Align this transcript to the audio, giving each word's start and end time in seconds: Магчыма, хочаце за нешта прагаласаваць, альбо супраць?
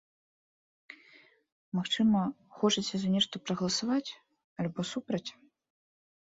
Магчыма, 1.79 2.21
хочаце 2.61 2.95
за 3.03 3.09
нешта 3.17 3.35
прагаласаваць, 3.45 4.15
альбо 4.65 4.81
супраць? 4.95 5.25